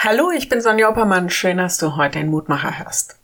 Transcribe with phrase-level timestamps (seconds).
[0.00, 1.28] Hallo, ich bin Sonja Oppermann.
[1.28, 3.16] Schön, dass du heute den Mutmacher hörst.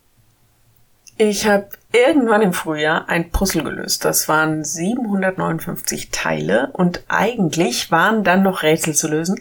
[1.16, 4.04] Ich habe irgendwann im Frühjahr ein Puzzle gelöst.
[4.04, 9.40] Das waren 759 Teile und eigentlich waren dann noch Rätsel zu lösen.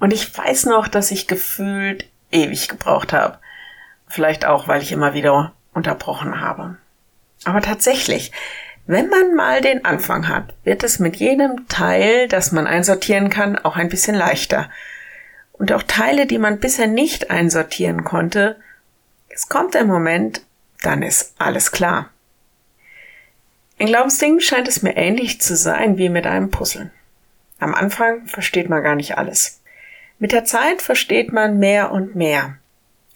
[0.00, 3.38] Und ich weiß noch, dass ich gefühlt ewig gebraucht habe.
[4.06, 6.76] Vielleicht auch, weil ich immer wieder unterbrochen habe.
[7.46, 8.32] Aber tatsächlich,
[8.86, 13.56] wenn man mal den Anfang hat, wird es mit jedem Teil, das man einsortieren kann,
[13.56, 14.68] auch ein bisschen leichter
[15.54, 18.56] und auch Teile, die man bisher nicht einsortieren konnte.
[19.28, 20.42] Es kommt ein Moment,
[20.82, 22.10] dann ist alles klar.
[23.78, 26.90] In Glaubensdingen scheint es mir ähnlich zu sein wie mit einem Puzzle.
[27.58, 29.60] Am Anfang versteht man gar nicht alles.
[30.18, 32.56] Mit der Zeit versteht man mehr und mehr,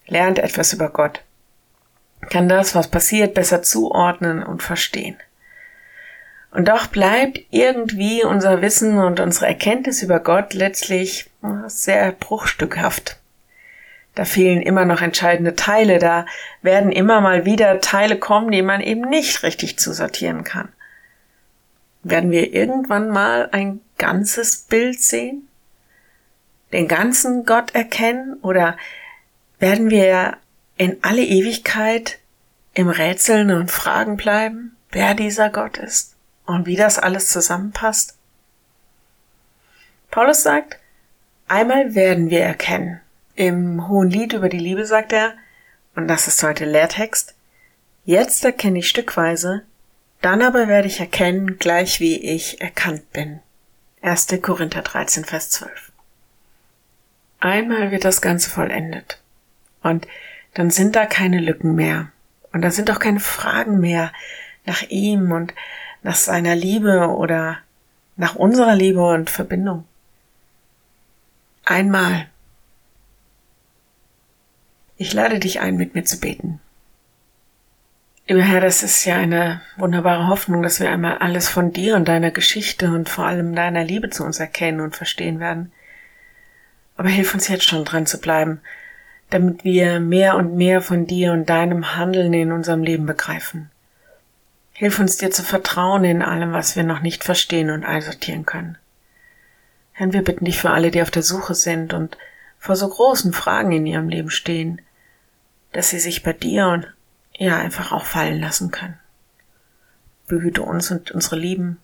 [0.07, 1.23] lernt etwas über Gott,
[2.30, 5.16] kann das, was passiert, besser zuordnen und verstehen.
[6.51, 11.27] Und doch bleibt irgendwie unser Wissen und unsere Erkenntnis über Gott letztlich
[11.66, 13.19] sehr bruchstückhaft.
[14.15, 16.27] Da fehlen immer noch entscheidende Teile, da
[16.63, 20.68] werden immer mal wieder Teile kommen, die man eben nicht richtig zusortieren kann.
[22.02, 25.48] Werden wir irgendwann mal ein ganzes Bild sehen?
[26.73, 28.38] Den ganzen Gott erkennen?
[28.43, 28.76] Oder
[29.59, 30.37] werden wir
[30.76, 32.18] in alle Ewigkeit
[32.74, 36.16] im Rätseln und Fragen bleiben, wer dieser Gott ist?
[36.48, 38.16] und wie das alles zusammenpasst?
[40.10, 40.77] Paulus sagt,
[41.49, 43.01] einmal werden wir erkennen.
[43.35, 45.35] Im Hohen Lied über die Liebe sagt er,
[45.95, 47.35] und das ist heute Lehrtext,
[48.04, 49.65] jetzt erkenne ich stückweise,
[50.21, 53.41] dann aber werde ich erkennen, gleich wie ich erkannt bin.
[54.02, 54.29] 1.
[54.43, 55.93] Korinther 13, Vers 12.
[57.41, 59.21] Einmal wird das Ganze vollendet.
[59.82, 60.07] Und
[60.54, 62.10] dann sind da keine Lücken mehr.
[62.52, 64.12] Und da sind auch keine Fragen mehr
[64.66, 65.54] nach ihm und
[66.03, 67.59] nach seiner Liebe oder
[68.16, 69.84] nach unserer Liebe und Verbindung.
[71.71, 72.28] Einmal.
[74.97, 76.60] Ich lade dich ein, mit mir zu beten.
[78.27, 82.09] Lieber Herr, das ist ja eine wunderbare Hoffnung, dass wir einmal alles von dir und
[82.09, 85.70] deiner Geschichte und vor allem deiner Liebe zu uns erkennen und verstehen werden.
[86.97, 88.62] Aber hilf uns jetzt schon dran zu bleiben,
[89.28, 93.71] damit wir mehr und mehr von dir und deinem Handeln in unserem Leben begreifen.
[94.72, 98.78] Hilf uns dir zu vertrauen in allem, was wir noch nicht verstehen und einsortieren können.
[99.98, 102.16] Herr, wir bitten dich für alle, die auf der Suche sind und
[102.60, 104.81] vor so großen Fragen in ihrem Leben stehen,
[105.72, 106.86] dass sie sich bei dir und
[107.36, 108.97] ja einfach auch fallen lassen können.
[110.28, 111.78] Behüte uns und unsere Lieben.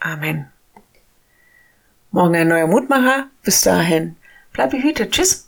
[0.00, 0.48] Amen.
[2.10, 3.28] Morgen ein neuer Mutmacher.
[3.44, 4.16] Bis dahin.
[4.52, 5.12] Bleib behütet.
[5.12, 5.47] Tschüss.